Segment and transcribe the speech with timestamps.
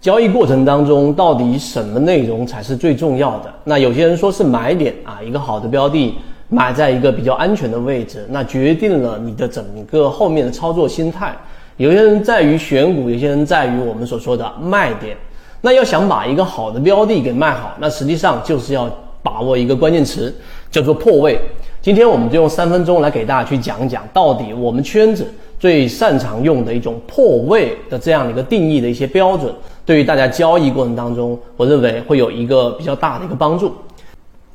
[0.00, 3.52] 交易过程当中到底什么内容才是最重要的？
[3.64, 6.14] 那有些人说是买点啊，一个好的标的
[6.48, 11.36] 买在一个比较安全的位置，那决定了你的整个后面的操作心态。
[11.78, 15.16] 有些人在于选股，有些人在于我们所说的卖点。
[15.60, 18.88] 那要想把一个好的标的给卖好，那实际上就是要
[19.20, 20.32] 把握一个关键词，
[20.70, 21.40] 叫做破位。
[21.82, 25.26] 今天我们就用三分钟来给大家去讲讲，到底我们圈子
[25.58, 29.52] 最擅长用的一种破位的这样的一个定义的一些标准，
[29.84, 33.72] 对于大家交易过程当中，我认为会有一个比较大的一个帮助。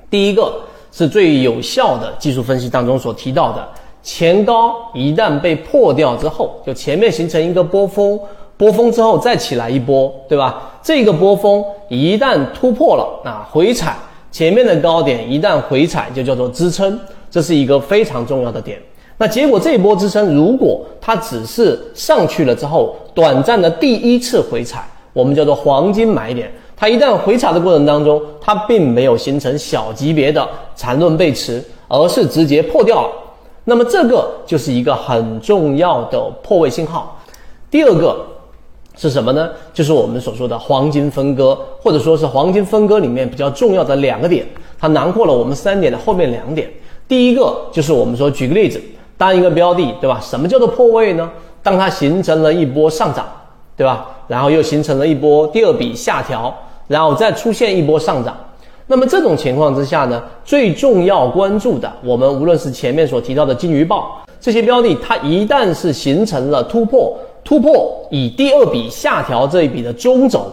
[0.09, 0.53] 第一个
[0.91, 3.67] 是最有效的技术分析当中所提到的。
[4.01, 8.19] 前高一旦被破掉之后，就前面形成一个波峰，
[8.57, 10.71] 波峰之后再起来一波，对吧？
[10.83, 13.95] 这个波峰一旦突破了，啊，回踩
[14.29, 16.99] 前面的高点，一旦回踩就叫做支撑，
[17.31, 18.77] 这是一个非常重要的点。
[19.17, 26.51] 那结果这一波支撑，如果它只是上去了之后短暂的第一次回踩，我们叫做黄金买点。
[26.75, 33.09] 它一旦回踩的过程当中，它并没有形成小级别的缠论背驰，而是直接破掉了。
[33.63, 37.17] 那么这个就是一个很重要的破位信号。
[37.71, 38.25] 第二个
[38.97, 39.49] 是什么呢？
[39.73, 44.45] 就是我们所说的黄金分割，或者说是黄金分割里面比较重要的两个点，
[44.77, 46.69] 它囊括了我们三点的后面两点。
[47.07, 48.81] 第一个就是我们说，举个例子，
[49.23, 50.19] 当一个标的，对吧？
[50.21, 51.31] 什么叫做破位呢？
[51.61, 53.25] 当它形成了一波上涨，
[53.77, 54.05] 对吧？
[54.27, 56.53] 然后又形成了一波第二笔下调，
[56.89, 58.35] 然后再出现一波上涨。
[58.85, 70.47] 那么这种情况之下呢，最重要关注的，我们无论是前面所提到的金鱼报这些标的，它一旦是形成了突破，突破以第二笔下调这一笔的中轴，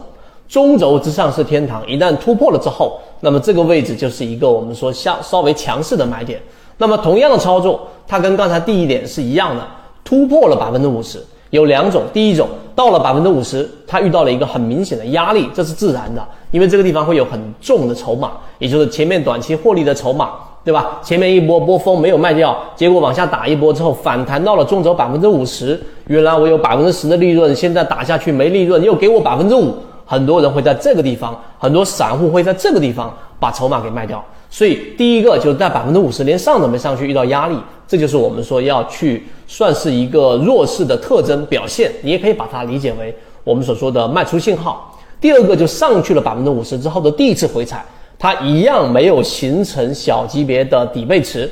[0.48, 6.40] 中轴之上是天堂，一旦突破了之后，那么这个位置就是一个我们说相稍微强势的买点。
[6.82, 9.64] 那么同样的操作，它跟刚才第一点是一样的，
[10.02, 11.24] 突破了百分之五十。
[11.50, 20.30] 有两种，第一种到了百分之五十，它遇到了一个很明显的压力，这是自然的，因为这个地方会有很重的筹码，也就是前面短期获利的筹码，
[20.64, 20.98] 对吧？
[21.04, 29.72] 前面一波波峰没有卖掉，结果往下打一波之后反弹到了中轴百分之五十，原来我有百分之十的利润，现在打下去没利润，又给我百分之五，
[30.04, 34.24] 很多人会在这个地方，很多散户会在这个地方把筹码给卖掉。
[34.50, 37.56] 所以第一个就是在百分之五十连上都没上去，遇到压力，
[37.86, 41.92] 这就是我们说要去算是一个弱势的特征表现。
[42.02, 44.98] 你也可以把它理解为我们所说的卖出信号。
[45.20, 47.84] 第二个就上去了百分之五十之后的第一次回踩，
[48.18, 51.48] 它一样没有形成小级别的底背驰。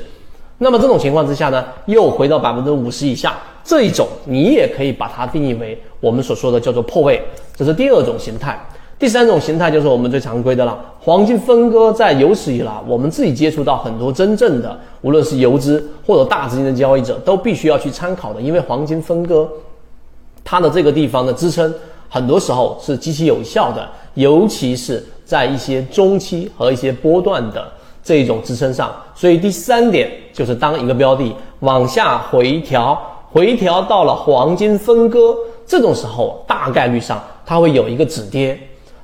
[0.57, 7.21] 那么这种情况之下呢，又回到百分之五十以下，这一种你也可以把它定义为我们所说的叫做破位，
[7.55, 8.59] 这是第二种形态。
[8.99, 18.41] 第三种形态就是我们最常规的了，黄金分割在有史以来，我们自己接触到很多真正的，无论是游资或者大资金的交易者，都必须要去参考的。
[18.41, 19.47] 因为黄金分割，
[20.43, 21.73] 它的这个地方的支撑，
[22.09, 27.71] 很多时候是极其有效的，尤其是在一些中期和一些波段的
[28.03, 28.93] 这种支撑上。
[29.15, 33.01] 所以第三点就是，当一个标的往下回调，
[33.31, 35.33] 回调到了黄金分割
[35.65, 38.59] 这种时候，大概率上它会有一个止跌。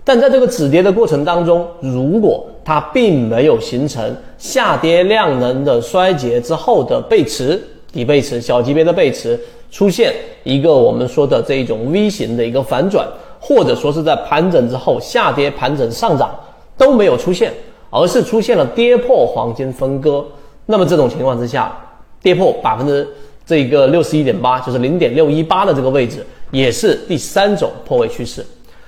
[0.08, 7.60] 但在这个止跌的过程当中，如果它并没有形成下跌量能的衰竭之后的背驰、
[7.92, 9.38] 底背驰、小级别的背驰，
[9.72, 13.08] 出现一个我们说的这一种 V 型的一个反转，
[13.40, 16.34] 或者说是在盘整之后下跌、盘整上涨
[16.78, 17.52] 都没有出现，
[17.90, 20.24] 而是出现了跌破黄金分割，
[20.68, 21.76] 那么这种情况之下，
[22.22, 23.08] 跌破百分之
[23.44, 28.46] 这个六十一点八，就是零点六一八的这个位置，也是第三种破位趋势。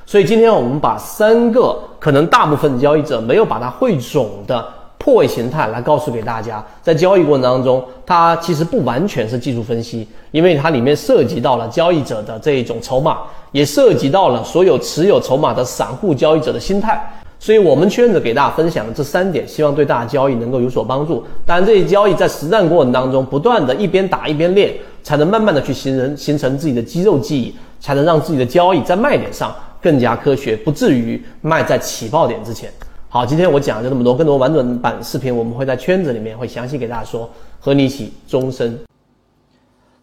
[0.10, 4.66] 所以今天我们把三个可能大部分交易者没有把它汇总的
[4.98, 13.18] 破位形态来告诉给大家，在交易过程当中，它其实不完全是技术分析，因为它里面涉及到了交易者的这一种筹码，
[13.52, 17.06] 也涉及到了所有持有筹码的散户交易者的心态。
[17.38, 21.22] 所以我们圈子给大家分享的这三点，希望对大家交易能够有所帮助。
[21.46, 24.74] 当然，这些交易在实战过程当中，不断的一边打一边练，
[25.04, 29.54] 才能慢慢的去形成形成自己的肌肉记忆，才能让自己的交易在卖点上。
[29.82, 32.72] 更加科学，不至于卖在起爆点之前。
[33.10, 37.30] 好，今天我讲就这么多，更多完整版视频我们会在圈子里面会详细给大家说，
[37.60, 38.78] 和你一起终身。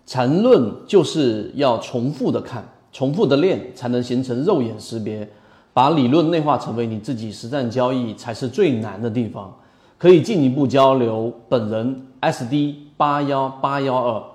[0.06, 5.28] 缠论就是要重复的看，重复的练，才能形成肉眼识别，
[5.72, 9.54] 把理论内化成为你自己实战交易才是最难的地方。
[9.96, 14.33] 可以进一步交流，本人 S D 八幺八幺二。